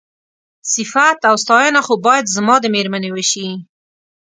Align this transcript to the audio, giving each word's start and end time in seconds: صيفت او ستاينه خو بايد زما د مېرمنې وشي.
صيفت 0.73 1.19
او 1.29 1.35
ستاينه 1.43 1.79
خو 1.85 1.93
بايد 2.05 2.25
زما 2.35 2.55
د 2.61 2.65
مېرمنې 2.75 3.09
وشي. 3.11 3.47